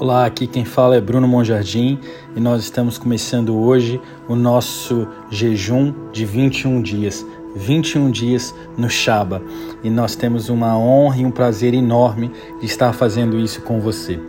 Olá, 0.00 0.26
aqui 0.26 0.46
quem 0.46 0.64
fala 0.64 0.94
é 0.94 1.00
Bruno 1.00 1.26
Monjardim 1.26 1.98
e 2.36 2.38
nós 2.38 2.62
estamos 2.62 2.96
começando 2.98 3.58
hoje 3.58 4.00
o 4.28 4.36
nosso 4.36 5.08
jejum 5.28 5.92
de 6.12 6.24
21 6.24 6.80
dias. 6.80 7.26
21 7.56 8.08
dias 8.08 8.54
no 8.76 8.88
Shaba 8.88 9.42
e 9.82 9.90
nós 9.90 10.14
temos 10.14 10.48
uma 10.50 10.78
honra 10.78 11.16
e 11.16 11.26
um 11.26 11.32
prazer 11.32 11.74
enorme 11.74 12.30
de 12.60 12.66
estar 12.66 12.92
fazendo 12.92 13.40
isso 13.40 13.60
com 13.62 13.80
você. 13.80 14.20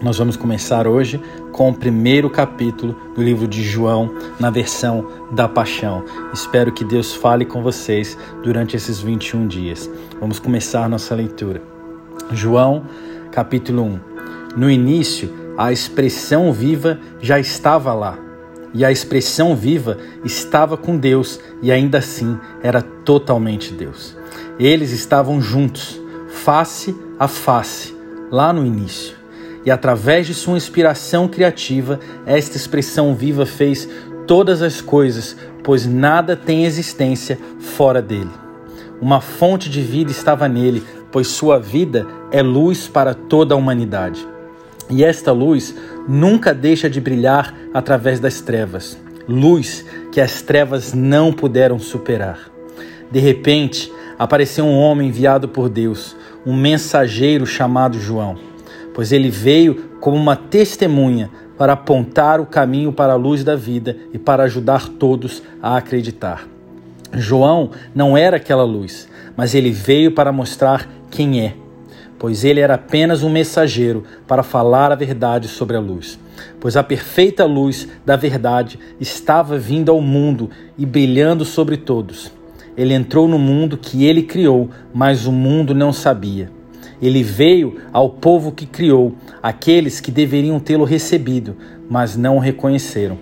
Nós 0.00 0.18
vamos 0.18 0.36
começar 0.36 0.86
hoje 0.86 1.20
com 1.50 1.70
o 1.70 1.74
primeiro 1.74 2.30
capítulo 2.30 2.94
do 3.16 3.20
livro 3.20 3.48
de 3.48 3.64
João, 3.64 4.14
na 4.38 4.50
versão 4.50 5.04
da 5.32 5.48
Paixão. 5.48 6.04
Espero 6.32 6.70
que 6.70 6.84
Deus 6.84 7.12
fale 7.12 7.44
com 7.44 7.60
vocês 7.60 8.16
durante 8.44 8.76
esses 8.76 9.00
21 9.00 9.48
dias. 9.48 9.90
Vamos 10.20 10.38
começar 10.38 10.88
nossa 10.88 11.12
leitura. 11.12 11.60
João, 12.30 12.84
capítulo 13.32 13.82
1. 13.82 14.17
No 14.58 14.68
início, 14.68 15.32
a 15.56 15.70
expressão 15.70 16.52
viva 16.52 16.98
já 17.20 17.38
estava 17.38 17.94
lá. 17.94 18.18
E 18.74 18.84
a 18.84 18.90
expressão 18.90 19.54
viva 19.54 19.98
estava 20.24 20.76
com 20.76 20.98
Deus 20.98 21.38
e 21.62 21.70
ainda 21.70 21.98
assim 21.98 22.36
era 22.60 22.82
totalmente 22.82 23.72
Deus. 23.72 24.16
Eles 24.58 24.90
estavam 24.90 25.40
juntos, 25.40 26.00
face 26.28 26.92
a 27.20 27.28
face, 27.28 27.94
lá 28.32 28.52
no 28.52 28.66
início. 28.66 29.14
E 29.64 29.70
através 29.70 30.26
de 30.26 30.34
sua 30.34 30.56
inspiração 30.56 31.28
criativa, 31.28 32.00
esta 32.26 32.56
expressão 32.56 33.14
viva 33.14 33.46
fez 33.46 33.88
todas 34.26 34.60
as 34.60 34.80
coisas, 34.80 35.36
pois 35.62 35.86
nada 35.86 36.34
tem 36.34 36.64
existência 36.64 37.38
fora 37.60 38.02
dele. 38.02 38.32
Uma 39.00 39.20
fonte 39.20 39.70
de 39.70 39.82
vida 39.82 40.10
estava 40.10 40.48
nele, 40.48 40.82
pois 41.12 41.28
sua 41.28 41.60
vida 41.60 42.04
é 42.32 42.42
luz 42.42 42.88
para 42.88 43.14
toda 43.14 43.54
a 43.54 43.56
humanidade. 43.56 44.26
E 44.90 45.04
esta 45.04 45.32
luz 45.32 45.74
nunca 46.08 46.54
deixa 46.54 46.88
de 46.88 47.00
brilhar 47.00 47.54
através 47.74 48.18
das 48.18 48.40
trevas, 48.40 48.98
luz 49.28 49.84
que 50.10 50.20
as 50.20 50.40
trevas 50.40 50.94
não 50.94 51.32
puderam 51.32 51.78
superar. 51.78 52.50
De 53.10 53.18
repente, 53.18 53.92
apareceu 54.18 54.64
um 54.64 54.78
homem 54.78 55.08
enviado 55.08 55.48
por 55.48 55.68
Deus, 55.68 56.16
um 56.44 56.54
mensageiro 56.54 57.46
chamado 57.46 58.00
João, 58.00 58.36
pois 58.94 59.12
ele 59.12 59.30
veio 59.30 59.90
como 60.00 60.16
uma 60.16 60.36
testemunha 60.36 61.30
para 61.58 61.74
apontar 61.74 62.40
o 62.40 62.46
caminho 62.46 62.92
para 62.92 63.12
a 63.12 63.16
luz 63.16 63.44
da 63.44 63.56
vida 63.56 63.96
e 64.12 64.18
para 64.18 64.44
ajudar 64.44 64.88
todos 64.88 65.42
a 65.62 65.76
acreditar. 65.76 66.48
João 67.12 67.70
não 67.94 68.16
era 68.16 68.36
aquela 68.36 68.64
luz, 68.64 69.08
mas 69.36 69.54
ele 69.54 69.70
veio 69.70 70.12
para 70.12 70.32
mostrar 70.32 70.88
quem 71.10 71.40
é 71.40 71.54
pois 72.18 72.44
ele 72.44 72.60
era 72.60 72.74
apenas 72.74 73.22
um 73.22 73.30
mensageiro 73.30 74.04
para 74.26 74.42
falar 74.42 74.90
a 74.90 74.96
verdade 74.96 75.48
sobre 75.48 75.76
a 75.76 75.80
luz. 75.80 76.18
Pois 76.60 76.76
a 76.76 76.82
perfeita 76.82 77.44
luz 77.44 77.88
da 78.04 78.16
verdade 78.16 78.78
estava 79.00 79.58
vindo 79.58 79.90
ao 79.90 80.00
mundo 80.00 80.50
e 80.76 80.84
brilhando 80.84 81.44
sobre 81.44 81.76
todos. 81.76 82.32
Ele 82.76 82.94
entrou 82.94 83.26
no 83.26 83.38
mundo 83.38 83.76
que 83.76 84.04
ele 84.04 84.22
criou, 84.22 84.70
mas 84.92 85.26
o 85.26 85.32
mundo 85.32 85.74
não 85.74 85.92
sabia. 85.92 86.50
Ele 87.00 87.22
veio 87.22 87.76
ao 87.92 88.10
povo 88.10 88.52
que 88.52 88.66
criou, 88.66 89.14
aqueles 89.42 90.00
que 90.00 90.10
deveriam 90.10 90.58
tê-lo 90.58 90.84
recebido, 90.84 91.56
mas 91.88 92.16
não 92.16 92.36
o 92.36 92.40
reconheceram. 92.40 93.18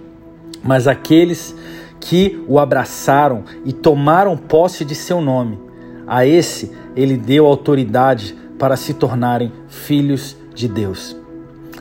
Mas 0.63 0.87
aqueles 0.87 1.55
que 2.01 2.43
o 2.49 2.59
abraçaram 2.59 3.45
e 3.65 3.73
tomaram 3.73 4.37
posse 4.37 4.85
de 4.85 4.95
seu 4.95 5.21
nome, 5.21 5.59
a 6.07 6.27
esse 6.27 6.73
ele 6.95 7.17
deu 7.17 7.47
autoridade 7.47 8.35
para 8.59 8.77
se 8.77 8.95
tornarem 8.95 9.53
filhos 9.69 10.37
de 10.55 10.69
Deus. 10.69 11.17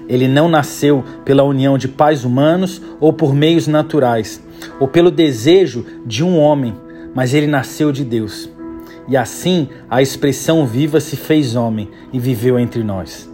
Ele 0.08 0.28
não 0.28 0.48
nasceu 0.48 1.04
pela 1.24 1.44
união 1.44 1.78
de 1.78 1.88
pais 1.88 2.24
humanos 2.24 2.82
ou 3.00 3.12
por 3.12 3.34
meios 3.34 3.68
naturais, 3.68 4.42
ou 4.80 4.88
pelo 4.88 5.10
desejo 5.10 5.86
de 6.06 6.24
um 6.24 6.38
homem, 6.38 6.76
mas 7.14 7.34
ele 7.34 7.48
nasceu 7.48 7.92
de 7.92 8.04
Deus. 8.04 8.50
E 9.08 9.16
assim 9.16 9.70
a 9.90 10.02
expressão 10.02 10.66
viva 10.66 11.00
se 11.00 11.16
fez 11.16 11.56
homem 11.56 11.90
e 12.12 12.20
viveu 12.20 12.60
entre 12.60 12.84
nós. 12.84 13.30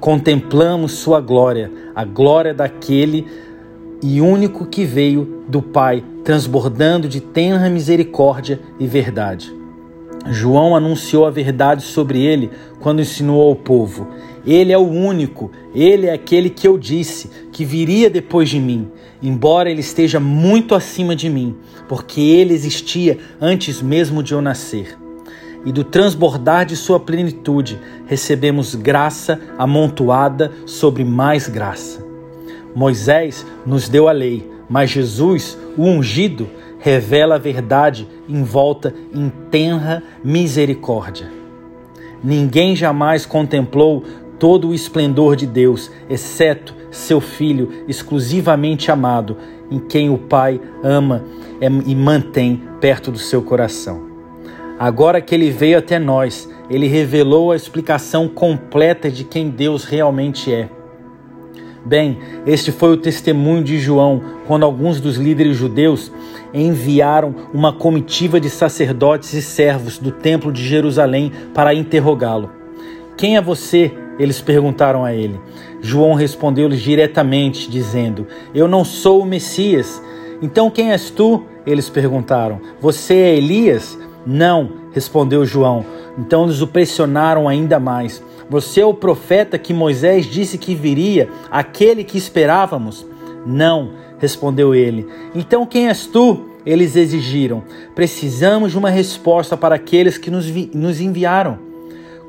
Contemplamos 0.00 0.92
sua 0.92 1.20
glória, 1.20 1.70
a 1.94 2.04
glória 2.04 2.54
daquele 2.54 3.26
e 4.02 4.20
único 4.20 4.66
que 4.66 4.84
veio 4.84 5.42
do 5.48 5.60
Pai, 5.60 6.04
transbordando 6.22 7.08
de 7.08 7.20
tenra 7.20 7.68
misericórdia 7.68 8.60
e 8.78 8.86
verdade. 8.86 9.52
João 10.26 10.74
anunciou 10.74 11.26
a 11.26 11.30
verdade 11.30 11.82
sobre 11.82 12.20
ele 12.22 12.50
quando 12.80 13.00
ensinou 13.00 13.48
ao 13.48 13.54
povo. 13.54 14.08
Ele 14.46 14.72
é 14.72 14.78
o 14.78 14.88
único, 14.88 15.50
ele 15.74 16.06
é 16.06 16.12
aquele 16.12 16.48
que 16.50 16.66
eu 16.66 16.78
disse 16.78 17.30
que 17.52 17.64
viria 17.64 18.08
depois 18.08 18.48
de 18.48 18.58
mim, 18.58 18.88
embora 19.22 19.70
ele 19.70 19.80
esteja 19.80 20.18
muito 20.18 20.74
acima 20.74 21.14
de 21.14 21.28
mim, 21.28 21.56
porque 21.88 22.20
ele 22.20 22.54
existia 22.54 23.18
antes 23.40 23.82
mesmo 23.82 24.22
de 24.22 24.32
eu 24.32 24.40
nascer. 24.40 24.96
E 25.66 25.72
do 25.72 25.84
transbordar 25.84 26.64
de 26.64 26.76
sua 26.76 27.00
plenitude 27.00 27.78
recebemos 28.06 28.74
graça 28.74 29.40
amontoada 29.58 30.52
sobre 30.64 31.04
mais 31.04 31.48
graça. 31.48 32.06
Moisés 32.74 33.44
nos 33.66 33.88
deu 33.88 34.08
a 34.08 34.12
lei, 34.12 34.48
mas 34.68 34.90
Jesus, 34.90 35.58
o 35.76 35.82
ungido, 35.82 36.48
revela 36.78 37.36
a 37.36 37.38
verdade 37.38 38.06
envolta 38.28 38.94
em 39.12 39.30
tenra 39.50 40.02
misericórdia. 40.22 41.30
Ninguém 42.22 42.74
jamais 42.74 43.24
contemplou 43.26 44.04
todo 44.38 44.68
o 44.68 44.74
esplendor 44.74 45.36
de 45.36 45.46
Deus, 45.46 45.90
exceto 46.08 46.74
seu 46.90 47.20
Filho 47.20 47.84
exclusivamente 47.86 48.90
amado, 48.90 49.36
em 49.70 49.78
quem 49.78 50.08
o 50.08 50.16
Pai 50.18 50.60
ama 50.82 51.24
e 51.60 51.94
mantém 51.94 52.62
perto 52.80 53.10
do 53.10 53.18
seu 53.18 53.42
coração. 53.42 54.08
Agora 54.78 55.20
que 55.20 55.34
ele 55.34 55.50
veio 55.50 55.78
até 55.78 55.98
nós, 55.98 56.48
ele 56.70 56.86
revelou 56.86 57.50
a 57.50 57.56
explicação 57.56 58.28
completa 58.28 59.10
de 59.10 59.24
quem 59.24 59.50
Deus 59.50 59.84
realmente 59.84 60.52
é. 60.52 60.68
Bem, 61.84 62.18
este 62.46 62.72
foi 62.72 62.92
o 62.92 62.96
testemunho 62.96 63.62
de 63.62 63.78
João 63.78 64.20
quando 64.46 64.64
alguns 64.64 65.00
dos 65.00 65.16
líderes 65.16 65.56
judeus 65.56 66.12
enviaram 66.52 67.34
uma 67.52 67.72
comitiva 67.72 68.40
de 68.40 68.50
sacerdotes 68.50 69.32
e 69.32 69.42
servos 69.42 69.98
do 69.98 70.10
templo 70.10 70.52
de 70.52 70.66
Jerusalém 70.66 71.32
para 71.54 71.74
interrogá-lo. 71.74 72.50
Quem 73.16 73.36
é 73.36 73.40
você? 73.40 73.92
Eles 74.18 74.40
perguntaram 74.40 75.04
a 75.04 75.14
ele. 75.14 75.40
João 75.80 76.14
respondeu-lhes 76.14 76.80
diretamente, 76.80 77.70
dizendo: 77.70 78.26
Eu 78.54 78.66
não 78.66 78.84
sou 78.84 79.22
o 79.22 79.26
Messias. 79.26 80.02
Então 80.42 80.70
quem 80.70 80.92
és 80.92 81.10
tu? 81.10 81.44
Eles 81.64 81.88
perguntaram. 81.88 82.60
Você 82.80 83.14
é 83.14 83.36
Elias? 83.36 83.98
Não, 84.26 84.70
respondeu 84.92 85.44
João. 85.44 85.84
Então 86.18 86.44
eles 86.44 86.60
o 86.60 86.66
pressionaram 86.66 87.48
ainda 87.48 87.78
mais. 87.78 88.22
Você 88.50 88.80
é 88.80 88.86
o 88.86 88.94
profeta 88.94 89.58
que 89.58 89.74
Moisés 89.74 90.24
disse 90.24 90.56
que 90.56 90.74
viria, 90.74 91.28
aquele 91.50 92.02
que 92.02 92.16
esperávamos? 92.16 93.06
Não, 93.44 93.92
respondeu 94.18 94.74
ele. 94.74 95.06
Então 95.34 95.66
quem 95.66 95.88
és 95.88 96.06
tu? 96.06 96.46
Eles 96.64 96.96
exigiram. 96.96 97.62
Precisamos 97.94 98.72
de 98.72 98.78
uma 98.78 98.90
resposta 98.90 99.56
para 99.56 99.74
aqueles 99.74 100.16
que 100.16 100.30
nos, 100.30 100.46
nos 100.74 101.00
enviaram. 101.00 101.58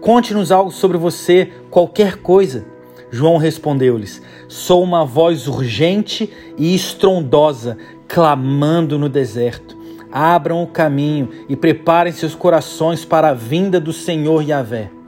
Conte-nos 0.02 0.52
algo 0.52 0.72
sobre 0.72 0.98
você, 0.98 1.50
qualquer 1.70 2.18
coisa. 2.18 2.66
João 3.12 3.38
respondeu-lhes: 3.38 4.22
Sou 4.48 4.84
uma 4.84 5.06
voz 5.06 5.48
urgente 5.48 6.30
e 6.58 6.76
estrondosa, 6.76 7.78
clamando 8.08 9.00
no 9.00 9.10
deserto. 9.10 9.78
Abram 10.12 10.64
o 10.64 10.68
caminho 10.68 11.30
e 11.48 11.56
preparem 11.56 12.12
seus 12.12 12.36
corações 12.36 13.06
para 13.06 13.30
a 13.30 13.34
vinda 13.34 13.80
do 13.80 13.94
Senhor 13.94 14.42
Yahvé. 14.42 14.99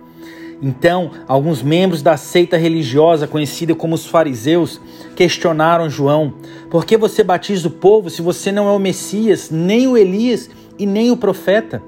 Então, 0.61 1.11
alguns 1.27 1.63
membros 1.63 2.03
da 2.03 2.15
seita 2.17 2.55
religiosa 2.55 3.27
conhecida 3.27 3.73
como 3.73 3.95
os 3.95 4.05
fariseus 4.05 4.79
questionaram 5.15 5.89
João: 5.89 6.35
Por 6.69 6.85
que 6.85 6.95
você 6.97 7.23
batiza 7.23 7.67
o 7.67 7.71
povo 7.71 8.09
se 8.09 8.21
você 8.21 8.51
não 8.51 8.67
é 8.67 8.71
o 8.71 8.79
Messias, 8.79 9.49
nem 9.49 9.87
o 9.87 9.97
Elias 9.97 10.49
e 10.77 10.85
nem 10.85 11.09
o 11.09 11.17
profeta? 11.17 11.81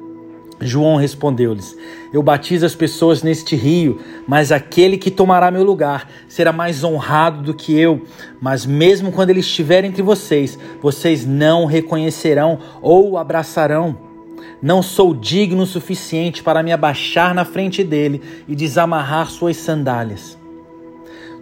João 0.60 0.96
respondeu-lhes: 0.96 1.78
Eu 2.12 2.24
batizo 2.24 2.66
as 2.66 2.74
pessoas 2.74 3.22
neste 3.22 3.56
rio, 3.56 4.00
mas 4.28 4.52
aquele 4.52 4.98
que 4.98 5.12
tomará 5.12 5.52
meu 5.52 5.64
lugar 5.64 6.10
será 6.28 6.52
mais 6.52 6.84
honrado 6.84 7.44
do 7.44 7.54
que 7.54 7.78
eu. 7.78 8.02
Mas 8.42 8.66
mesmo 8.66 9.12
quando 9.12 9.30
ele 9.30 9.42
estiver 9.42 9.84
entre 9.84 10.02
vocês, 10.02 10.58
vocês 10.82 11.26
não 11.26 11.64
o 11.64 11.68
reconhecerão 11.68 12.58
ou 12.82 13.12
o 13.12 13.18
abraçarão. 13.18 14.03
Não 14.62 14.82
sou 14.82 15.14
digno 15.14 15.64
o 15.64 15.68
suficiente 15.68 16.42
para 16.42 16.64
me 16.64 16.72
abaixar 16.72 17.34
na 17.34 17.46
frente 17.46 17.84
dele 17.84 18.22
e 18.48 18.56
desamarrar 18.56 19.30
suas 19.30 19.58
sandálias. 19.58 20.38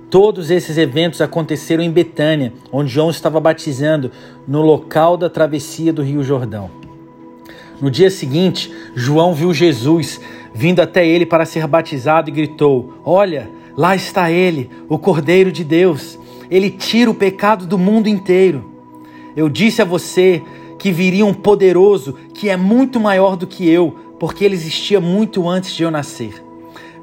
Todos 0.09 0.51
esses 0.51 0.77
eventos 0.77 1.21
aconteceram 1.21 1.83
em 1.83 1.91
Betânia, 1.91 2.51
onde 2.71 2.91
João 2.91 3.09
estava 3.09 3.39
batizando, 3.39 4.11
no 4.47 4.61
local 4.61 5.15
da 5.15 5.29
travessia 5.29 5.93
do 5.93 6.01
Rio 6.01 6.23
Jordão. 6.23 6.69
No 7.79 7.89
dia 7.89 8.09
seguinte, 8.09 8.71
João 8.95 9.33
viu 9.33 9.53
Jesus 9.53 10.19
vindo 10.53 10.81
até 10.81 11.07
ele 11.07 11.25
para 11.25 11.45
ser 11.45 11.65
batizado 11.65 12.29
e 12.29 12.33
gritou: 12.33 13.01
Olha, 13.05 13.49
Lá 13.75 13.95
está 13.95 14.29
ele, 14.29 14.69
o 14.89 14.97
Cordeiro 14.97 15.51
de 15.51 15.63
Deus. 15.63 16.19
Ele 16.49 16.69
tira 16.69 17.09
o 17.09 17.15
pecado 17.15 17.65
do 17.65 17.77
mundo 17.77 18.07
inteiro. 18.07 18.69
Eu 19.35 19.47
disse 19.47 19.81
a 19.81 19.85
você 19.85 20.41
que 20.81 20.91
viria 20.91 21.23
um 21.23 21.33
poderoso 21.33 22.15
que 22.33 22.49
é 22.49 22.57
muito 22.57 22.99
maior 22.99 23.35
do 23.35 23.45
que 23.45 23.69
eu, 23.69 23.95
porque 24.19 24.43
ele 24.43 24.55
existia 24.55 24.99
muito 24.99 25.47
antes 25.47 25.75
de 25.75 25.83
eu 25.83 25.91
nascer. 25.91 26.43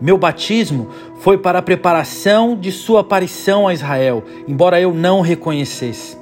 Meu 0.00 0.18
batismo 0.18 0.88
foi 1.20 1.38
para 1.38 1.60
a 1.60 1.62
preparação 1.62 2.56
de 2.56 2.72
sua 2.72 3.02
aparição 3.02 3.68
a 3.68 3.72
Israel, 3.72 4.24
embora 4.48 4.80
eu 4.80 4.92
não 4.92 5.20
o 5.20 5.22
reconhecesse. 5.22 6.18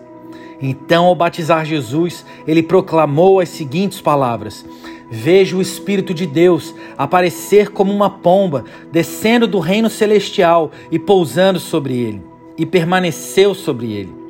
Então, 0.61 1.07
ao 1.07 1.15
batizar 1.15 1.65
Jesus, 1.65 2.27
ele 2.47 2.63
proclamou 2.63 3.41
as 3.41 3.49
seguintes 3.49 4.03
palavras: 4.03 4.63
Vejo 5.11 5.57
o 5.57 5.63
Espírito 5.63 6.13
de 6.13 6.27
Deus 6.27 6.75
aparecer 6.99 7.71
como 7.71 7.91
uma 7.91 8.11
pomba, 8.11 8.67
descendo 8.93 9.47
do 9.47 9.61
reino 9.61 9.89
celestial 9.89 10.71
e 10.91 10.99
pousando 10.99 11.59
sobre 11.59 11.95
ele, 11.95 12.23
e 12.59 12.67
permaneceu 12.67 13.55
sobre 13.55 13.93
ele. 13.93 14.26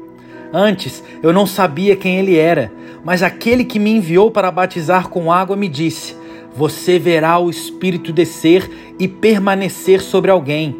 Antes 0.52 1.02
eu 1.22 1.32
não 1.32 1.46
sabia 1.46 1.96
quem 1.96 2.18
ele 2.18 2.36
era, 2.36 2.72
mas 3.04 3.22
aquele 3.22 3.64
que 3.64 3.78
me 3.78 3.90
enviou 3.90 4.30
para 4.30 4.50
batizar 4.50 5.08
com 5.08 5.32
água 5.32 5.56
me 5.56 5.68
disse: 5.68 6.16
Você 6.54 6.98
verá 6.98 7.38
o 7.38 7.50
Espírito 7.50 8.12
descer 8.12 8.70
e 8.98 9.06
permanecer 9.06 10.00
sobre 10.00 10.30
alguém. 10.30 10.76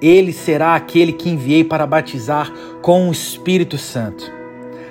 Ele 0.00 0.32
será 0.32 0.74
aquele 0.74 1.12
que 1.12 1.30
enviei 1.30 1.62
para 1.62 1.86
batizar 1.86 2.52
com 2.80 3.08
o 3.08 3.12
Espírito 3.12 3.78
Santo. 3.78 4.32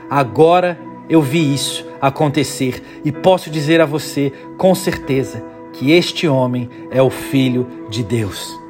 Agora 0.10 0.80
eu 1.10 1.22
vi 1.22 1.54
isso 1.54 1.86
acontecer 2.00 2.82
e 3.04 3.12
posso 3.12 3.50
dizer 3.50 3.82
a 3.82 3.86
você 3.86 4.32
com 4.58 4.74
certeza 4.74 5.44
que 5.74 5.92
este 5.92 6.28
homem 6.28 6.70
é 6.90 7.02
o 7.02 7.10
Filho 7.10 7.68
de 7.90 8.04
Deus. 8.04 8.61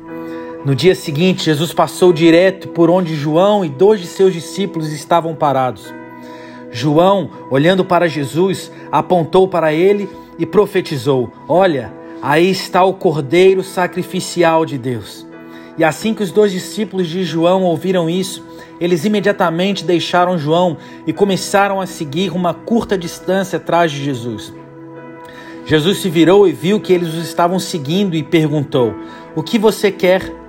No 0.63 0.75
dia 0.75 0.93
seguinte, 0.93 1.45
Jesus 1.45 1.73
passou 1.73 2.13
direto 2.13 2.67
por 2.67 2.87
onde 2.87 3.15
João 3.15 3.65
e 3.65 3.69
dois 3.69 3.99
de 3.99 4.05
seus 4.05 4.31
discípulos 4.31 4.91
estavam 4.93 5.33
parados. 5.33 5.91
João, 6.69 7.31
olhando 7.49 7.83
para 7.83 8.07
Jesus, 8.07 8.71
apontou 8.91 9.47
para 9.47 9.73
ele 9.73 10.07
e 10.37 10.45
profetizou: 10.45 11.33
Olha, 11.49 11.91
aí 12.21 12.47
está 12.51 12.83
o 12.83 12.93
cordeiro 12.93 13.63
sacrificial 13.63 14.63
de 14.63 14.77
Deus. 14.77 15.25
E 15.79 15.83
assim 15.83 16.13
que 16.13 16.21
os 16.21 16.31
dois 16.31 16.51
discípulos 16.51 17.07
de 17.07 17.23
João 17.23 17.63
ouviram 17.63 18.07
isso, 18.07 18.45
eles 18.79 19.03
imediatamente 19.03 19.83
deixaram 19.83 20.37
João 20.37 20.77
e 21.07 21.11
começaram 21.11 21.81
a 21.81 21.87
seguir 21.87 22.31
uma 22.31 22.53
curta 22.53 22.95
distância 22.95 23.57
atrás 23.57 23.91
de 23.91 24.03
Jesus. 24.03 24.53
Jesus 25.65 25.97
se 25.97 26.09
virou 26.09 26.47
e 26.47 26.51
viu 26.51 26.79
que 26.79 26.93
eles 26.93 27.09
os 27.15 27.23
estavam 27.23 27.57
seguindo 27.57 28.15
e 28.15 28.21
perguntou: 28.21 28.93
O 29.35 29.41
que 29.41 29.57
você 29.57 29.91
quer? 29.91 30.40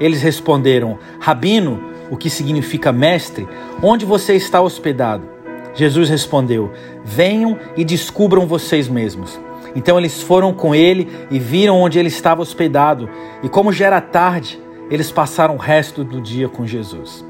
Eles 0.00 0.22
responderam: 0.22 0.98
Rabino, 1.20 1.80
o 2.10 2.16
que 2.16 2.30
significa 2.30 2.90
mestre, 2.90 3.46
onde 3.82 4.04
você 4.04 4.34
está 4.34 4.60
hospedado? 4.60 5.28
Jesus 5.74 6.08
respondeu: 6.08 6.72
Venham 7.04 7.58
e 7.76 7.84
descubram 7.84 8.46
vocês 8.46 8.88
mesmos. 8.88 9.38
Então 9.76 9.98
eles 9.98 10.22
foram 10.22 10.52
com 10.52 10.74
ele 10.74 11.08
e 11.30 11.38
viram 11.38 11.80
onde 11.80 11.98
ele 11.98 12.08
estava 12.08 12.42
hospedado, 12.42 13.08
e 13.42 13.48
como 13.48 13.72
já 13.72 13.86
era 13.86 14.00
tarde, 14.00 14.60
eles 14.90 15.12
passaram 15.12 15.54
o 15.54 15.58
resto 15.58 16.02
do 16.02 16.20
dia 16.20 16.48
com 16.48 16.66
Jesus. 16.66 17.24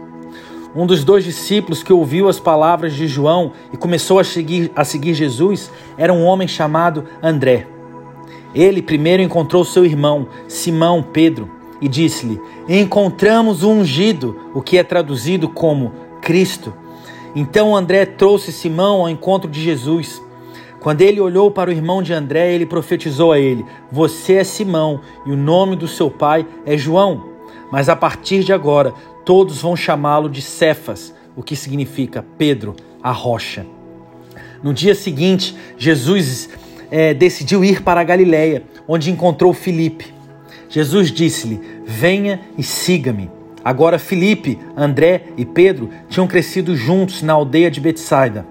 Um 0.74 0.86
dos 0.86 1.04
dois 1.04 1.24
discípulos 1.24 1.82
que 1.82 1.92
ouviu 1.92 2.28
as 2.28 2.38
palavras 2.38 2.94
de 2.94 3.06
João 3.06 3.52
e 3.72 3.76
começou 3.76 4.20
a 4.20 4.24
seguir, 4.24 4.70
a 4.74 4.84
seguir 4.84 5.14
Jesus 5.14 5.70
era 5.98 6.12
um 6.12 6.24
homem 6.24 6.46
chamado 6.46 7.04
André. 7.22 7.66
Ele 8.54 8.80
primeiro 8.80 9.22
encontrou 9.22 9.64
seu 9.64 9.84
irmão, 9.84 10.28
Simão 10.48 11.02
Pedro, 11.02 11.50
e 11.80 11.88
disse-lhe: 11.88 12.40
Encontramos 12.68 13.62
o 13.62 13.70
ungido, 13.70 14.36
o 14.54 14.60
que 14.60 14.78
é 14.78 14.82
traduzido 14.82 15.48
como 15.48 15.92
Cristo. 16.20 16.72
Então 17.34 17.76
André 17.76 18.04
trouxe 18.04 18.52
Simão 18.52 19.00
ao 19.00 19.08
encontro 19.08 19.50
de 19.50 19.60
Jesus. 19.62 20.22
Quando 20.80 21.02
ele 21.02 21.20
olhou 21.20 21.50
para 21.50 21.70
o 21.70 21.72
irmão 21.72 22.02
de 22.02 22.12
André, 22.12 22.52
ele 22.52 22.66
profetizou 22.66 23.32
a 23.32 23.38
ele: 23.38 23.64
Você 23.90 24.34
é 24.34 24.44
Simão, 24.44 25.00
e 25.26 25.32
o 25.32 25.36
nome 25.36 25.76
do 25.76 25.86
seu 25.86 26.10
pai 26.10 26.46
é 26.66 26.76
João. 26.76 27.28
Mas 27.70 27.88
a 27.88 27.94
partir 27.94 28.42
de 28.42 28.52
agora, 28.52 28.92
todos 29.24 29.62
vão 29.62 29.76
chamá-lo 29.76 30.28
de 30.28 30.42
Cefas, 30.42 31.14
o 31.36 31.42
que 31.42 31.54
significa 31.54 32.24
Pedro, 32.36 32.74
a 33.02 33.12
rocha. 33.12 33.64
No 34.62 34.74
dia 34.74 34.94
seguinte, 34.94 35.56
Jesus 35.78 36.50
é, 36.90 37.14
decidiu 37.14 37.64
ir 37.64 37.82
para 37.82 38.00
a 38.00 38.04
Galiléia, 38.04 38.64
onde 38.88 39.10
encontrou 39.10 39.52
Filipe. 39.52 40.12
Jesus 40.70 41.10
disse-lhe: 41.10 41.60
Venha 41.84 42.40
e 42.56 42.62
siga-me. 42.62 43.28
Agora 43.62 43.98
Filipe, 43.98 44.58
André 44.74 45.24
e 45.36 45.44
Pedro 45.44 45.90
tinham 46.08 46.26
crescido 46.26 46.74
juntos 46.74 47.20
na 47.20 47.34
aldeia 47.34 47.70
de 47.70 47.80
Betsaida. 47.80 48.46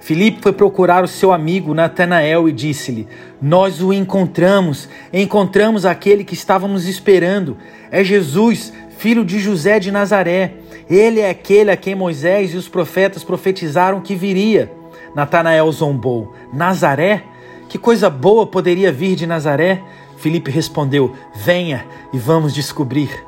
Filipe 0.00 0.40
foi 0.40 0.52
procurar 0.52 1.02
o 1.02 1.08
seu 1.08 1.32
amigo 1.32 1.74
Natanael 1.74 2.48
e 2.48 2.52
disse-lhe: 2.52 3.08
Nós 3.42 3.82
o 3.82 3.92
encontramos, 3.92 4.88
encontramos 5.12 5.84
aquele 5.84 6.22
que 6.22 6.34
estávamos 6.34 6.86
esperando. 6.86 7.56
É 7.90 8.04
Jesus, 8.04 8.72
filho 8.96 9.24
de 9.24 9.40
José 9.40 9.80
de 9.80 9.90
Nazaré. 9.90 10.54
Ele 10.88 11.18
é 11.18 11.28
aquele 11.28 11.72
a 11.72 11.76
quem 11.76 11.96
Moisés 11.96 12.54
e 12.54 12.56
os 12.56 12.68
profetas 12.68 13.24
profetizaram 13.24 14.00
que 14.00 14.14
viria. 14.14 14.70
Natanael 15.16 15.70
zombou: 15.72 16.32
Nazaré? 16.52 17.24
Que 17.68 17.76
coisa 17.76 18.08
boa 18.08 18.46
poderia 18.46 18.92
vir 18.92 19.16
de 19.16 19.26
Nazaré? 19.26 19.82
Filipe 20.16 20.50
respondeu: 20.50 21.12
Venha 21.34 21.86
e 22.12 22.18
vamos 22.18 22.54
descobrir. 22.54 23.24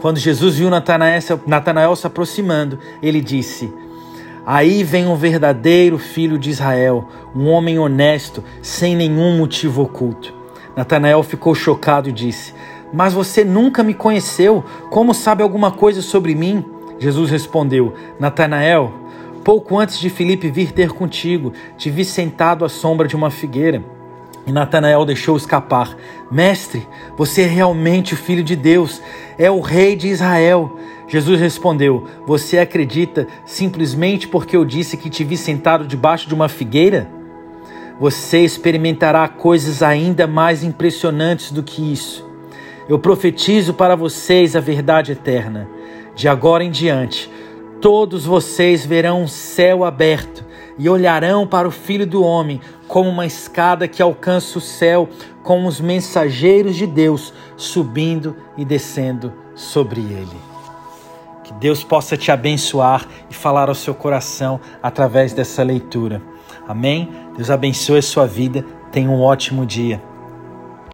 Quando 0.00 0.18
Jesus 0.18 0.56
viu 0.56 0.70
Natanael, 0.70 1.96
se 1.96 2.06
aproximando, 2.06 2.78
ele 3.02 3.20
disse: 3.20 3.72
Aí 4.44 4.84
vem 4.84 5.06
um 5.06 5.16
verdadeiro 5.16 5.98
filho 5.98 6.38
de 6.38 6.50
Israel, 6.50 7.08
um 7.34 7.48
homem 7.48 7.78
honesto, 7.78 8.42
sem 8.62 8.94
nenhum 8.94 9.36
motivo 9.38 9.82
oculto. 9.82 10.34
Natanael 10.76 11.22
ficou 11.22 11.54
chocado 11.54 12.08
e 12.08 12.12
disse: 12.12 12.52
mas 12.92 13.12
você 13.12 13.44
nunca 13.44 13.82
me 13.82 13.94
conheceu. 13.94 14.64
Como 14.90 15.12
sabe 15.12 15.42
alguma 15.42 15.70
coisa 15.70 16.02
sobre 16.02 16.34
mim? 16.34 16.64
Jesus 16.98 17.30
respondeu: 17.30 17.94
Natanael, 18.18 18.92
pouco 19.44 19.78
antes 19.78 19.98
de 19.98 20.08
Filipe 20.08 20.50
vir 20.50 20.72
ter 20.72 20.90
contigo, 20.92 21.52
te 21.76 21.90
vi 21.90 22.04
sentado 22.04 22.64
à 22.64 22.68
sombra 22.68 23.06
de 23.06 23.16
uma 23.16 23.30
figueira. 23.30 23.84
E 24.46 24.52
Natanael 24.52 25.04
deixou 25.04 25.36
escapar: 25.36 25.96
Mestre, 26.30 26.86
você 27.16 27.42
é 27.42 27.46
realmente 27.46 28.14
o 28.14 28.16
filho 28.16 28.44
de 28.44 28.54
Deus, 28.54 29.02
é 29.36 29.50
o 29.50 29.60
rei 29.60 29.96
de 29.96 30.08
Israel. 30.08 30.78
Jesus 31.08 31.40
respondeu: 31.40 32.06
Você 32.26 32.58
acredita 32.58 33.26
simplesmente 33.44 34.28
porque 34.28 34.56
eu 34.56 34.64
disse 34.64 34.96
que 34.96 35.10
te 35.10 35.24
vi 35.24 35.36
sentado 35.36 35.86
debaixo 35.86 36.28
de 36.28 36.34
uma 36.34 36.48
figueira? 36.48 37.10
Você 37.98 38.40
experimentará 38.40 39.26
coisas 39.26 39.82
ainda 39.82 40.26
mais 40.26 40.62
impressionantes 40.62 41.50
do 41.50 41.62
que 41.62 41.92
isso. 41.92 42.24
Eu 42.88 42.98
profetizo 42.98 43.74
para 43.74 43.96
vocês 43.96 44.54
a 44.54 44.60
verdade 44.60 45.12
eterna. 45.12 45.68
De 46.14 46.28
agora 46.28 46.62
em 46.62 46.70
diante, 46.70 47.30
todos 47.80 48.24
vocês 48.24 48.86
verão 48.86 49.22
um 49.22 49.28
céu 49.28 49.82
aberto 49.82 50.45
e 50.78 50.88
olharão 50.88 51.46
para 51.46 51.66
o 51.66 51.70
Filho 51.70 52.06
do 52.06 52.22
Homem 52.22 52.60
como 52.86 53.08
uma 53.08 53.26
escada 53.26 53.88
que 53.88 54.02
alcança 54.02 54.58
o 54.58 54.60
céu, 54.60 55.08
com 55.42 55.64
os 55.66 55.80
mensageiros 55.80 56.76
de 56.76 56.86
Deus 56.86 57.32
subindo 57.56 58.36
e 58.56 58.64
descendo 58.64 59.32
sobre 59.54 60.00
ele. 60.00 60.36
Que 61.44 61.52
Deus 61.54 61.84
possa 61.84 62.16
te 62.16 62.32
abençoar 62.32 63.06
e 63.30 63.34
falar 63.34 63.68
ao 63.68 63.74
seu 63.74 63.94
coração 63.94 64.60
através 64.82 65.32
dessa 65.32 65.62
leitura. 65.62 66.20
Amém? 66.66 67.08
Deus 67.36 67.50
abençoe 67.50 67.98
a 67.98 68.02
sua 68.02 68.26
vida. 68.26 68.64
Tenha 68.90 69.08
um 69.08 69.22
ótimo 69.22 69.64
dia. 69.64 70.02